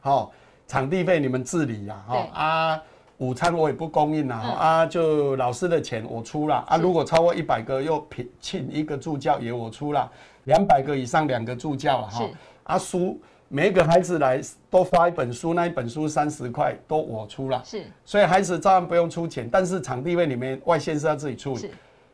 [0.00, 0.32] 好、
[0.66, 2.40] 场地费你们自理呀、哈、对。
[2.40, 2.82] 啊，
[3.18, 4.52] 午餐我也不供应啦、嗯。
[4.54, 10.10] 啊，就老师的钱我出了，啊，如果超过一百个又聘请一个助教也我出了，
[10.44, 12.30] 两百个以上两个助教了哈是，
[12.62, 21.70] 啊书每一个孩子来都发一本书，那一本书三十块都我出了，是所以孩子照样不用出钱，但是场地费里面外线是要自己处理是。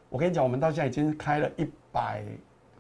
[0.09, 2.23] 我跟你讲，我们到现在已经开了一百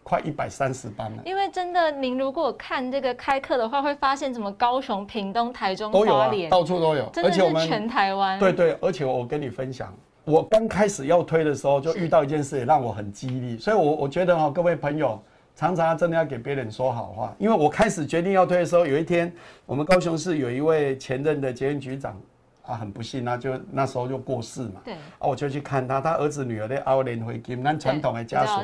[0.05, 1.23] 快一百三十班了。
[1.25, 8.38] 因为真的，您如果看这个开课的话，会发现怎么高雄、屏东、台中、都有啊，到处都有，真的而且我们是全台湾。
[8.38, 9.93] 对对，而且我跟你分享，
[10.25, 13.59] 我刚开始要推的时候，就遇到一件事，也让我很激励。
[13.59, 15.21] 所以我，我觉得哈、各位朋友，
[15.57, 17.35] 常常真的要给别人说好话。
[17.38, 19.33] 因为我开始决定要推的时候，有一天，
[19.67, 22.21] 我们高雄市有一位前任的捷运局长
[22.67, 24.81] 啊，很不幸啊，就那时候就过世嘛。
[24.85, 28.61] 对，啊，我就去看他，他儿子女儿的熬年回金，那传统的家属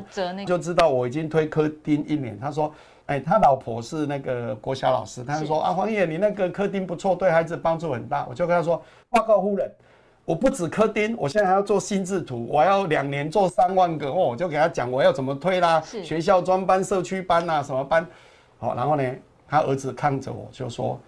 [0.47, 2.39] 就知道我已经推科丁一年。
[2.41, 2.75] 他说，
[3.07, 8.27] 哎、他老婆是那个国小老师，他就是说啊，黄爷，你那个科丁不错，对孩子帮助很大。
[8.29, 9.71] 我就跟他说，报告夫人，
[10.25, 14.15] 我不止科丁，我现在还要做心智图，我要两年做三万个哦。
[14.15, 18.07] 我就给他讲我要怎么推啦，学校专班、社区班啊，什么班。
[18.59, 19.03] 好，然后呢，
[19.49, 21.01] 他儿子看着我就说，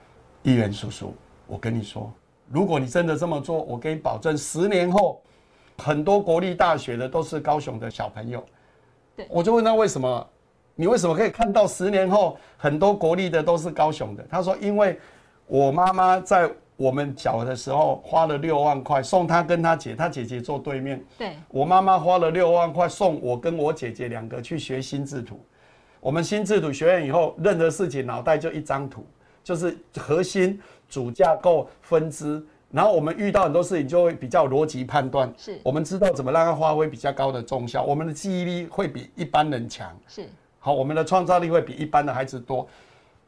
[0.42, 1.14] 议员叔叔，
[1.46, 2.12] 我跟你说，
[2.48, 5.20] 如果你真的这么做，我给你保证，十年后
[5.78, 8.44] 很多国立大学的都是高雄的小朋友。
[9.14, 10.26] 对我就问他为什么，
[10.74, 14.26] 你为什么可以看到十年后很多国立的都是高雄的？
[14.28, 14.98] 他说，因为
[15.46, 16.50] 我妈妈在
[16.82, 25.40] 我们小的时候花了六万块送他跟他姐，他姐姐坐对面，对我妈妈花了六万块送我跟我姐姐两个去学心智图。
[26.00, 29.06] 我们心智图学院以后，任何事情脑袋就一张图，
[29.44, 32.44] 就是核心、主架构、分支。
[32.72, 39.96] 然后我们遇到很多事情就会比较逻辑判断，是我们知道怎么让它发挥比较高的重效，我们的记忆力会比一般人强。
[40.08, 42.66] 是好，我们的创造力会比一般的孩子多。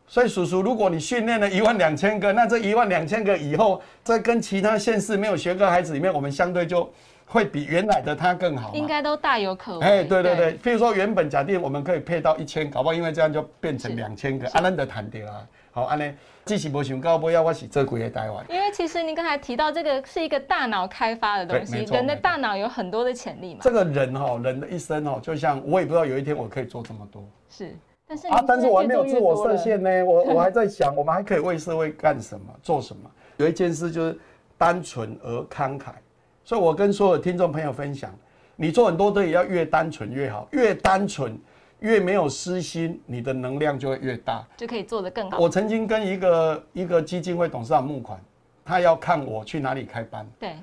[0.07, 6.89] 所以叔叔，如果你训练了一万两千个，那这一万两千个以后，在跟其他县市没有学科孩子里面，我们相对就
[7.27, 8.75] 会比原来的他更好嘛。
[8.75, 9.85] 应该都大有可为。
[9.85, 15.47] 哎，对对对，譬如说原本假定我们可以配到一千，搞不好因为这样就变成是两千个，啊，咱就谈掉啊。
[15.73, 16.13] 好，安尼，
[16.45, 18.45] 只是没想到不要我是这几个台湾。
[18.49, 23.61] 因为其实您刚才提到这个是一个大脑开发的东西人的大脑有很多的潜力嘛。
[23.63, 27.75] 这个人哈、人的一生哈、就像我也不知道有一天我可以做这么多是，
[28.07, 29.35] 但是啊，但是我还没有自我。
[29.45, 33.11] 设限呢，我 我还在想，我们还可以为社会干什么，做什么？
[33.39, 34.19] 有一件事就是
[34.57, 35.93] 单纯而慷慨，
[36.45, 38.15] 所以我跟所有听众朋友分享，
[38.57, 41.37] 你做很多的也要越单纯越好，越单纯
[41.81, 44.47] 越没有私心，你的能量就会越大。
[44.57, 45.39] 就可以做得更好。
[45.39, 48.21] 我曾经跟一个一个基金会董事长募款，
[48.65, 50.27] 他要看我去哪里开班。
[50.39, 50.57] 对，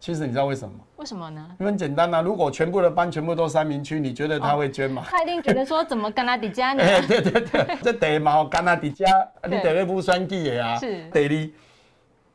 [0.00, 0.80] 其实你知道为什么吗？
[0.96, 1.46] 为什么呢？
[1.60, 5.04] 因为很简单啊，如果全部的班全部都三明区，你觉得他会捐吗？
[5.06, 6.80] 他一定觉得说，怎么跟他底加呢？
[6.82, 9.06] 哎、对对对，这第一嘛，干他底家，
[9.44, 11.50] 你对第一不选举的啊，是第二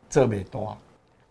[0.07, 0.59] 做袂大。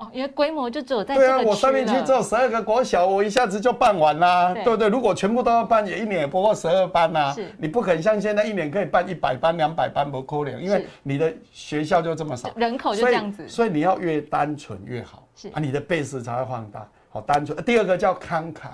[0.04, 4.88] 哦，因为规模就只有在对啊，这个我三明区了只有十二个国小，我一下子就办完啦，对对不对？
[4.88, 13.48] 如果全部都要办，也一年也不过十二班呐、是你不可能像现在一年可以办一百班、两百班，不可能，因为你的学校就这么少，人口就这样子。
[13.48, 16.86] 所以你要越单纯越好，是啊，你的 base 才会放大。
[17.10, 17.56] 好，单纯。
[17.64, 18.70] 第二个叫慷慨，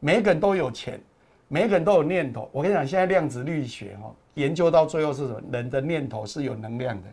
[0.00, 1.00] 每一个人都有钱，
[1.48, 2.48] 每个人都有念头。
[2.52, 5.40] 我跟你讲，现在量子力学哈，研究到最后是什么？
[5.50, 7.08] 人的念头是有能量的，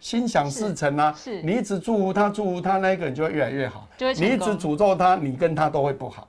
[0.00, 1.14] 心想事成啊。
[1.16, 3.88] 是你一直祝福他，祝福他，那个人就会越来越好。
[3.98, 6.26] 你一直诅咒他，你跟他都会不好。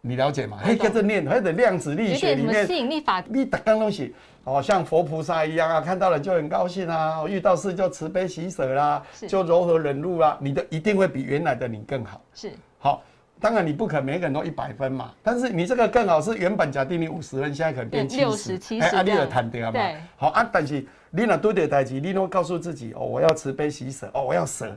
[0.00, 0.56] 你了解吗？
[0.62, 4.14] 还，跟着念，还得量子力学里面吸引力法你打刚东西，
[4.44, 12.20] 哦，像佛菩萨一样啊，看到了就很高兴啊，遇到事就慈悲喜舍啦，是就柔和忍辱啦，你的一定会比原来的你更好。
[12.32, 13.02] 是好，
[13.40, 19.96] 当然你不可能每个人都一百分嘛，但是你这个更好是原本假定你五十分，现在可能变七变十、60 70啊，你有谈对嘛对？
[20.16, 24.76] 好啊，但是你若对的代志，你都告诉自己哦，我要慈悲喜舍，哦，我要舍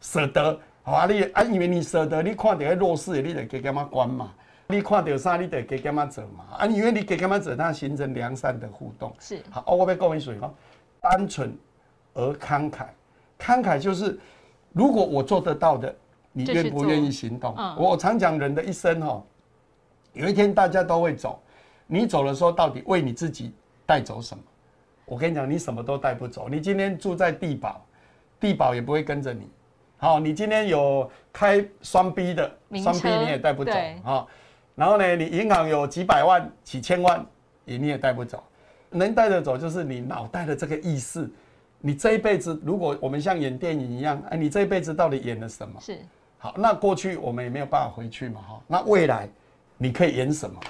[0.00, 4.32] 舍得，好啊，你啊，因为你舍得，你看到弱势的，你得给干嘛关嘛。
[4.70, 6.44] 你看到啥，你得给干嘛走嘛？
[6.58, 9.14] 啊，因为你给干嘛走，它形成良善的互动。
[9.18, 10.52] 是好，哦，我要讲一水哦，
[11.00, 11.56] 单纯
[12.14, 12.86] 而慷慨，
[13.38, 14.18] 慷慨就是
[14.72, 15.94] 如果我做得到的，
[16.32, 17.54] 你愿不愿意行动？
[17.56, 19.22] 嗯我常讲人的一生哈，
[20.12, 21.40] 有一天大家都会走，
[21.86, 23.54] 你走的时候到底为你自己
[23.86, 24.42] 带走什么？
[25.08, 26.48] 我跟你讲，你什么都带不走。
[26.48, 27.84] 你今天住在地堡，
[28.38, 29.48] 地堡也不会跟着你。
[29.96, 33.72] 好，你今天有开双 B 的，双 B 你也带不走。
[34.74, 37.24] 然后呢，你银行有几百万、几千万，
[37.64, 38.44] 也你也带不走。
[38.90, 41.28] 能带得走就是你脑袋的这个意识。
[41.80, 45.80] 你这一辈子，如果我们像演电影一样，哎，你这一辈子到底演了什么？
[45.80, 45.98] 是。
[46.38, 48.60] 好，那过去我们也没有办法回去嘛，哈。
[48.66, 49.28] 那未来
[49.76, 50.60] 你可以演什么？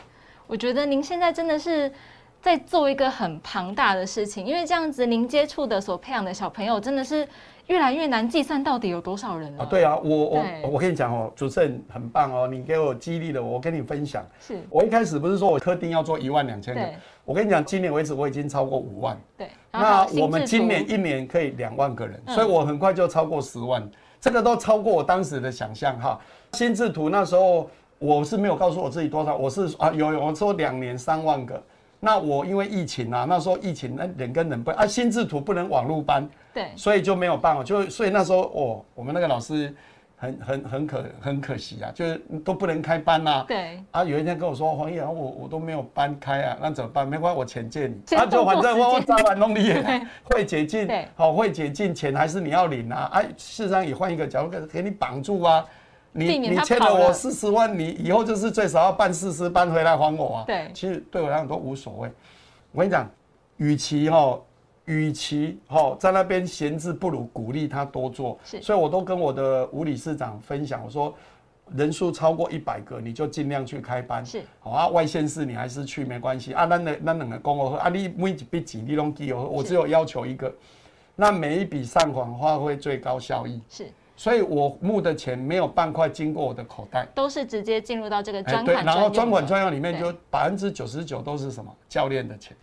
[0.46, 1.92] 我觉得您现在真的是
[2.40, 7.26] 在做一个很庞大的事情，因为这样子您接触的所培养的小朋友真的是
[7.66, 9.64] 越来越难计算到底有多少人了。
[9.64, 14.24] 啊，对啊，我我我跟你讲哦，主持人很棒哦，你给我激励了我，我跟你分享。
[14.40, 16.80] 是，我一开始不是说我特定要做一万两千个，
[17.24, 19.20] 我跟你讲，今年为止我已经超过五万。
[19.36, 19.48] 对。
[19.70, 23.86] 那我们今年一年可以两万个人，嗯所以我很快就超过十万，
[24.20, 26.18] 这个都超过我当时的想象哈。
[26.52, 31.60] 心智图那时候我是没有告诉我自己多少，我是啊有有我说两年三万个。
[32.00, 39.74] 那我因为疫情啊，那时候疫情那人跟人不啊，心智图不能网络班，对所以就没有办法，就所以那时候哦，我们那个老师
[40.16, 47.06] 很很很可很可惜啊，就是都不能开班呐、对啊，有一天跟我说黄毅啊，我我都没有班开啊，那怎么办？
[47.06, 48.00] 没关系，我钱借你。
[48.06, 49.82] 先啊，就反正我我早晚弄你也
[50.24, 53.10] 会解禁对，好会解禁，钱还是你要领啊。
[53.12, 55.64] 啊，事实上也换一个角度，给给你绑住啊。
[56.12, 60.44] 你你欠了我四十万，你以后就是最少要办四十班回来还我啊。
[60.46, 62.10] 对其实对我来讲都无所谓。
[62.72, 63.08] 我跟你讲，
[63.58, 64.38] 与其哈，
[64.86, 68.38] 与其哈在那边闲置，不如鼓励他多做。
[68.44, 71.14] 是所以我都跟我的吴理事长分享，我说
[71.74, 74.24] 人数超过一百个，你就尽量去开班。
[74.24, 76.64] 是好啊，外县市你还是去没关系啊。
[76.64, 80.52] 那那那两个公我啊，你每一笔钱你拢记哦，我只有要求一个，
[81.14, 83.60] 那每一笔善款发挥最高效益。
[83.68, 83.86] 是
[84.18, 87.06] 所以我募的钱没有半块经过我的口袋。
[87.14, 92.56] 都是直接进入到这个哎对，专款然后专款专用里面就百分之九十九都是什么教练的钱。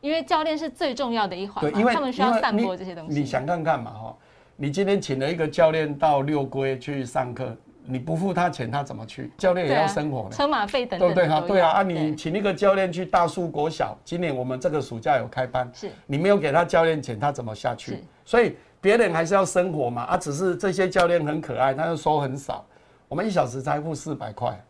[0.00, 3.20] 因为教练是最重要的一环对，因为他们需要散播这些东西。
[3.20, 4.16] 你想看看嘛哈，
[4.56, 9.30] 你今天请了一个教练到六龟去上课，你不付他钱，他怎么去？
[9.38, 10.34] 教练也要生活的。
[10.34, 11.38] 车马费等对不对哈？
[11.38, 18.02] 等对啊，啊，你请一个教练去大树国小，今年我们这个暑假有开班，是你没有给他教练钱，他怎么下去？
[18.24, 22.64] 所以别人还是要生活嘛，啊，只是这些教练很可爱，他就收很少，
[23.08, 24.64] 我们一小时才付四百块，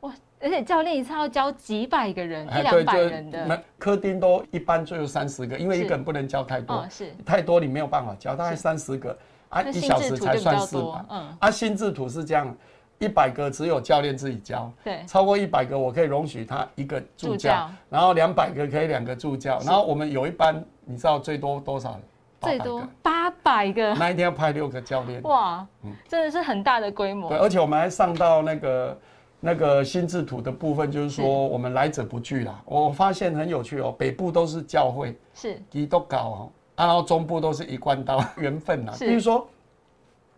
[0.00, 7.12] 哇，而且教练一次要教几百个人，一哎，两百人的，那科丁都一般就有三十个，因为一个人不能教太多哦，是。
[7.24, 9.16] 太多你没有办法教，大概三十个
[9.48, 11.36] 啊，一小时才算四百，嗯。
[11.40, 12.54] 啊，心智图是这样，
[12.98, 17.70] 一百个只有教练自己教，对超过一百个我可以容许他一个助教，助教。
[17.90, 22.02] 然后两百个可以两个助教，然后我们有一班，你知道最多多少人？800
[22.40, 25.66] 最多，八百个，那一天要派六个教练，哇，
[26.06, 27.28] 真的是很大的规模。
[27.28, 27.38] 对，。
[27.38, 28.98] 而且我们还上到那个
[29.40, 32.62] 那个心智图的部分，就是说我们来者不拒啦。
[32.64, 35.60] 我发现很有趣哦，北部都是教会，是。
[35.70, 38.92] 基督教哦，啊然后中部都是一贯道 缘分呐。
[38.92, 39.06] 是。
[39.06, 39.46] 比如说，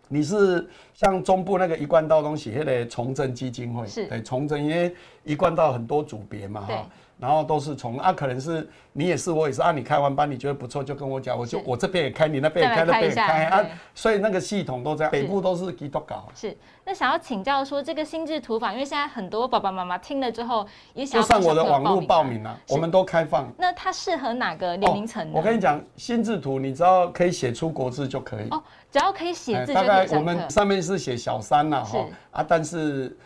[0.08, 4.06] 你是像中部那个一贯道东西，那个崇正基金会，是。
[4.06, 6.86] 对崇正，因为一贯道很多组别嘛哈，
[7.18, 16.28] 然后都是从啊，可能是你也是，我也是啊，你开完班你觉得不错，就跟我讲，我就我这边也开，你那边也开，那边也开啊，所以那个系统都这样，北部都是基督教。
[16.34, 16.56] 是。
[16.84, 23.52] 那想要请教说这个心智图法，因为现在很多爸爸妈妈听了之后也想就要帮上我的网络报名啊，我们都开放。
[23.58, 25.32] 那它适合哪个年龄层呢？
[25.34, 28.48] 我跟你讲，心智图，你知道可以写出国字就可以。
[28.50, 30.20] 哦，只要可以写大概我。
[30.20, 33.16] 们上面是写小三呐，是哈啊，但是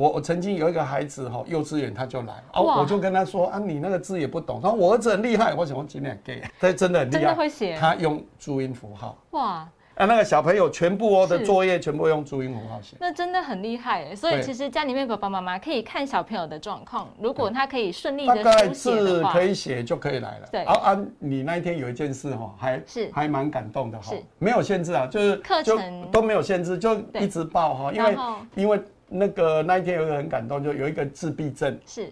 [0.00, 9.14] 我我曾经有一个孩子哈，幼稚园他就来啊，我就跟他说啊，你那个字也不懂，他说我儿子很厉害，我想我今天给，他真的很厉害，真的会写他用注音符号。
[9.32, 12.96] 哇，啊，那个小朋友全部哦的作业全部用注音符号写。
[12.98, 20.48] 那真的很厉害哎，所以其实家里面爸爸妈妈可以看小朋友的状况，如果他可以顺利的书写的话，可以写就可以来了。
[20.50, 28.16] 对，啊啊，你那一天有一件事哈，还是还蛮感动的哈，没有限制啊，就是课程都没有限制，就一直报哈，因为
[28.54, 28.80] 因为
[29.10, 32.10] 那个那一天有一个很感动，就有一个自闭症是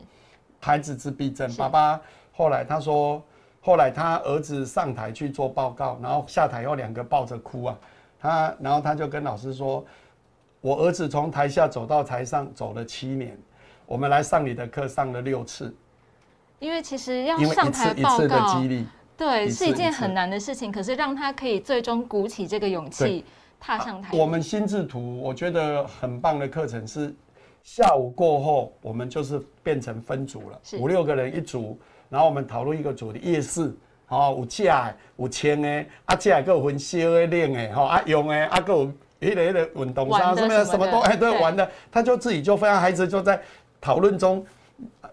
[0.60, 1.98] 孩子自闭症，爸爸
[2.32, 3.22] 后来他说。
[3.60, 7.78] 后来他儿子上台去做报告，然后下台后两个抱着哭啊，
[8.18, 9.84] 他然后他就跟老师说
[10.62, 13.36] ：“我儿子从台下走到台上走了七年，
[13.84, 15.74] 我们来上你的课上了六次。”
[16.60, 18.86] 因为其实要上台报告，的激励，
[19.18, 20.72] 对，是一件很难的事情。
[20.72, 23.24] 可是让他可以最终鼓起这个勇气
[23.58, 24.16] 踏上台。
[24.16, 27.14] 我们心智图我觉得很棒的课程是
[27.62, 31.78] 下午过后，我们就是变成分组了，五六个人一组。
[32.10, 33.76] 然后我们讨论一个主题，夜市，
[34.08, 38.86] 哦，有吃的，有穿的，啊，吃的有分烧的、冷的，吼，啊，用的，啊，有
[39.20, 43.38] 迄个迄个运动衫什么什么都哎都玩的，他就自己就非常孩子就在
[43.78, 44.42] 讨论中，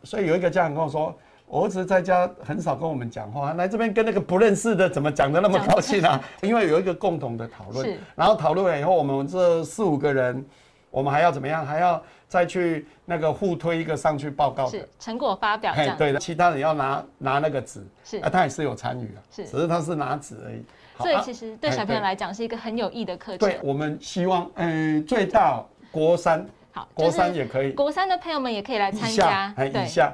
[0.03, 1.13] 所以有一个家长跟我说，
[1.47, 6.19] 我儿子在家很少跟我们讲话，来这边跟那个不认识的怎么讲的那么高兴啊？
[6.41, 10.45] 因为有一个共同的讨论，然后讨论完以后，我们这四五个人，
[10.89, 11.65] 我们还要怎么样？
[11.65, 12.01] 还要。
[12.27, 20.61] 再去那个互推一个上去报告的成果发表，对的，其他人要拿拿那个纸，是啊，他也是有参与啊，是，只是他是拿纸而已。
[20.97, 23.47] 所以其实对小朋友来讲是一个很有益的课程。
[23.47, 29.53] 对，我们希望，嗯，最大国三，好，国三也可以，国三的朋友们也可以来参加。
[29.55, 30.11] 哎，以下，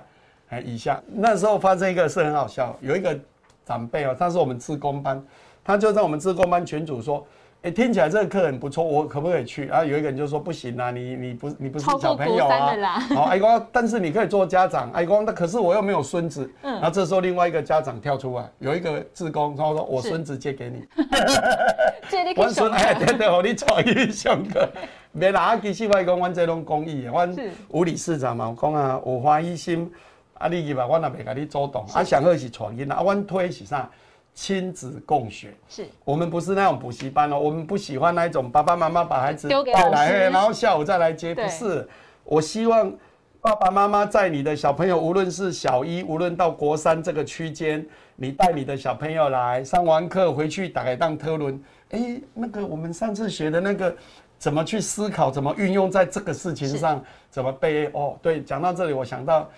[0.51, 3.17] 哎，以下，那时候发生一个事很好笑，有一个
[3.65, 5.21] 长辈哦，他是我们自工班，
[5.63, 7.25] 他就在我们自工班群主说。
[7.63, 9.67] 哎，听起来这个课很不错，我可不可以去？
[9.67, 12.99] 然啊，有一个人就说不行啊，你你不你不是小朋友啊。
[13.13, 14.89] 好，哎光，但是你可以做家长。
[14.93, 16.51] 哎光，那可是我又没有孙子。
[16.63, 16.73] 嗯。
[16.73, 20.83] 然后这时候另外一个家长跳出来，有一个自工，他说我孙子借给你。
[22.09, 24.67] 借你给孙哎，对对，我你找一上课。
[25.11, 27.31] 没啦，其实我讲，阮这种公益，阮
[27.69, 29.91] 吴理事长嘛，我讲啊，有欢喜心，
[30.41, 33.89] 啊，你去吧，我也袂甲你主动，啊，上好是创意，啊，我推是啥？
[34.33, 41.85] 亲子共学，是我们不是那种补习班哦，我们不喜欢那一种爸爸妈妈把孩子带来，然后下午再来接，不是。
[42.23, 42.89] 我希望
[43.41, 47.85] 爸爸妈妈在你的小朋友，无论是小一，无论到国三这个区间，
[48.15, 53.93] 你带你的小朋友来上完课回去打开当特伦，哎，那个我们上次学的那个
[54.39, 57.87] 怎么去思考，怎么运用在这个事情上，怎么背？
[57.91, 59.49] 哦，对，讲到这里，我想到。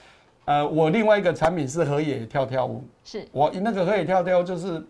[0.45, 4.83] 呃，我另外一个产品是河野跳跳屋，是我那个河野跳跳就是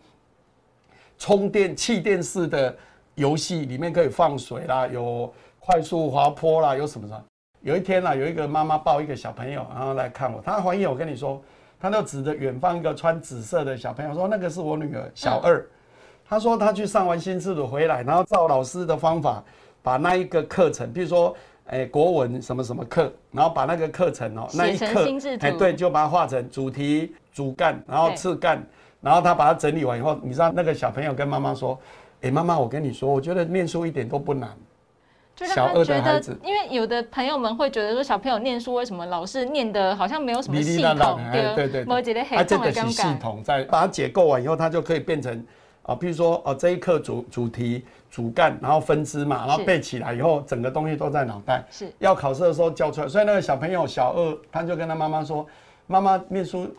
[1.17, 2.75] 充电气垫式的
[3.13, 7.23] 游戏，里面可以放水啦，有快速滑坡啦，有什么的。
[7.61, 11.39] 有一天呢，有一个妈妈抱一个小朋友，然后来看我，她怀疑我跟你说，
[11.79, 15.63] 她就指着远方一个穿紫色的小朋友说，那个是我女儿小二。
[16.27, 19.43] 她说她去上完新制度回来，然后照老师的方法
[19.83, 21.35] 把那一个课程，比如说。
[21.65, 25.07] 哎，国文什么什么课，然后把那个课程哦，那一课，
[25.39, 28.61] 哎，对，就把它画成主题、主干，然后次干，
[29.01, 31.79] 然后他把它整理完以后，你知道那个小朋友跟妈妈说
[32.21, 34.49] ：“哎，妈妈，我跟你说，我觉得念书一点都不难。”
[35.35, 41.19] 小二的孩子，因为有的朋友们会觉得说，小朋友念书为什么老是念的好像没有什么系统？
[41.55, 42.71] 对对，我觉得很重要。
[42.85, 45.43] 系统在把它解构完以后，它就可以变成
[45.83, 47.83] 啊，比如说哦，这一课主主题。
[48.13, 51.63] 主干，然后分支嘛，然后背起来以后，整个东西都在脑袋。
[51.71, 53.07] 是，要考试的时候教出来。
[53.07, 55.43] 所以那个小朋友小二，他就跟他妈妈说
[55.87, 56.71] ：“妈妈念书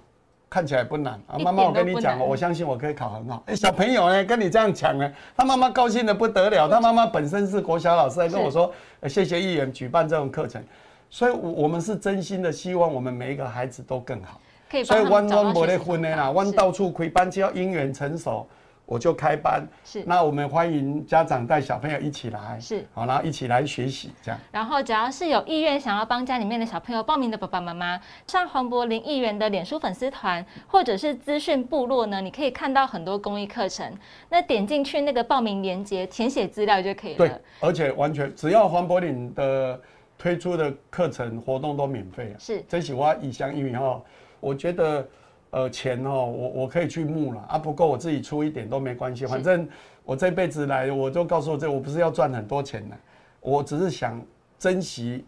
[0.48, 6.68] 看起来不难啊，妈妈我跟你讲，我相信我可以考很好。”哎，小朋友呢跟你这样讲呢，他妈妈高兴的不得了。
[6.68, 8.72] 他妈妈本身是国小老师，还跟我说
[9.08, 10.62] ：“谢谢议员举办这种课程。”
[11.10, 14.40] 所以，我我们是真心的希望我们每一个孩子都更好。
[14.84, 18.46] 所以弯弯不得分的啦，弯到处亏班，只要因缘成熟。
[18.86, 24.38] 我就开班，是那我们欢迎家长带小朋友一起来，是好，然后一起来学习这样。
[24.52, 33.90] 然后只要是有意愿想要帮家里面的小朋友报名的爸爸妈妈，上黄柏林议员的脸书粉丝团或者是资讯部落呢，你可以看到很多公益课程。
[34.28, 37.16] 那点进去那个报名链接，填写资料就可以了。
[37.16, 39.80] 对，而且完全只要黄柏林的
[40.18, 42.36] 推出的课程活动都免费啊。
[42.38, 43.98] 是，这是我以乡因为哈，
[44.40, 45.08] 我觉得。
[45.54, 47.40] 呃，钱哦，我我可以去募了。
[47.48, 49.68] 啊，不够我自己出一点都没关系，反正
[50.04, 52.96] 我这辈子来，我就告诉我这，我不是要赚很多钱的，
[53.38, 54.20] 我只是想
[54.58, 55.24] 珍惜，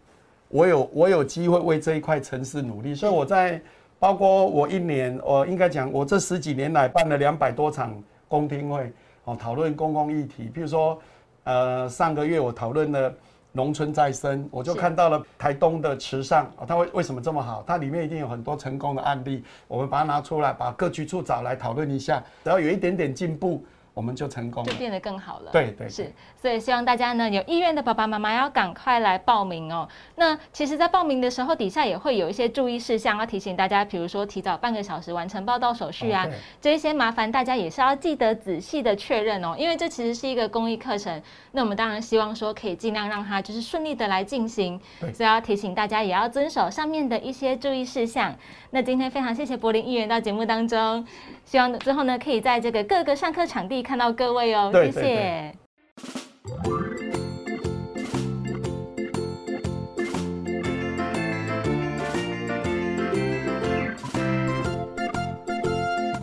[0.49, 3.61] 我有我有机会为这一块城市努力，所以我在
[3.99, 7.95] 包括我一年，我应该讲我这十几年来办了两百多场
[8.27, 8.91] 公听会，
[9.23, 10.99] 哦，讨论公共议题，譬如说，
[11.45, 13.13] 呃，上个月我讨论了。
[13.57, 17.63] 农村再生，我就看到了台东的池上啊，它为为什么这么好？
[17.65, 22.23] 它里面一定有很多成功的案例，我们把它拿出来，把各局处找来讨论一下。
[22.43, 23.65] 只要有一点点进步，
[23.97, 25.51] 我们就成功了，就变得更好了。
[25.51, 29.89] 对对，是，所以希望大家呢有意愿的爸爸妈妈要赶快来报名哦。
[30.13, 36.27] 那其实，在报名的时候，底下也会有一些注意事项要提醒大家，比如说提早半个小时完成报到手续啊，
[36.61, 41.19] 这一些麻烦大家也是要记得仔细的确认哦，因为这其实是一个公益课程，
[41.53, 44.79] 那我们当然希望说可以尽量让它就是顺利的来进行，
[45.11, 48.35] 所以要提醒大家也要遵守上面的一些注意事项。
[48.69, 51.05] 那今天非常谢谢柏林议员到节目当中，
[51.45, 55.53] 希望之后呢可以在这个各个上课场地看到各位哦，谢谢。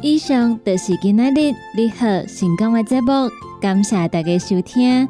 [0.03, 5.09] 以上就是今仔日你好成功的节目，感谢大家收听。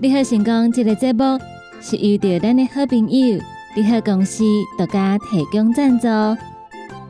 [0.00, 1.38] 你好成功这个节目
[1.80, 3.40] 是遇到咱的好朋友。
[3.74, 4.44] 你好，公司
[4.76, 6.06] 独家提供赞助。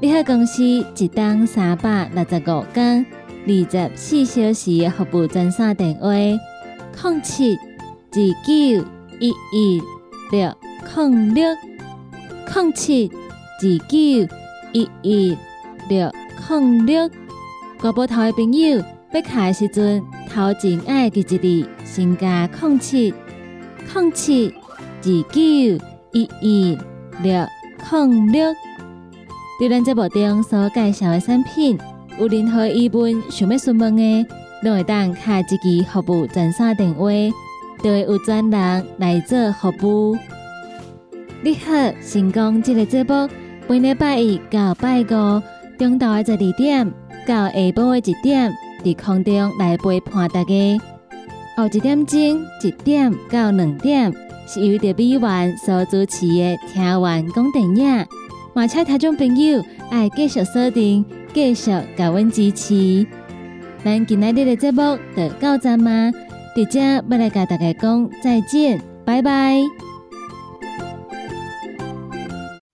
[0.01, 3.05] 你好，公司一档三百六十五天、
[3.45, 8.87] 二十四小时服务专线电话：零七二九
[9.19, 9.83] 一一
[10.31, 10.55] 六
[10.95, 11.45] 零六
[12.55, 13.99] 零七二九
[14.73, 15.37] 一一
[15.89, 16.13] 六
[16.49, 17.11] 零六。
[17.81, 18.81] 国宝头的朋友
[19.13, 20.01] 要卡的时阵，
[20.33, 23.13] 头前爱记一字，先加零七
[23.93, 24.55] 零七
[25.03, 25.92] 二九。
[26.13, 26.79] 一一
[27.23, 27.47] 六
[27.91, 28.55] 零六，
[29.59, 31.79] 对咱节目中所介绍的产品，
[32.19, 34.27] 有任何疑问想要询问的，
[34.63, 35.59] 都会当下一支
[35.91, 37.09] 服务专线电话，
[37.83, 39.73] 就会有专人来做服
[40.11, 40.17] 务。
[41.43, 41.71] 你好，
[42.07, 43.29] 成功这个节目，
[43.67, 45.43] 每礼拜一到拜五，
[45.79, 46.93] 中昼的十二点
[47.27, 48.53] 到下晡的一点，
[48.85, 50.81] 伫空中来陪伴大家。
[51.57, 52.19] 后一点钟，
[52.63, 54.13] 一点到两点。
[54.53, 57.75] 是由着美元所主持的《听完讲电影》，
[58.53, 63.07] 马车听众朋友爱继续锁定，继续甲阮支持。
[63.83, 66.13] 咱今天的节目就到这吗？
[66.55, 69.82] 大家要来跟大家讲再见，拜拜。